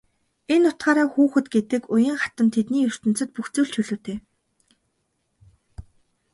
[0.53, 4.17] Энэ утгаараа хүүхэд гэдэг уян хатан тэдний ертөнцөд бүх зүйл чөлөөтэй.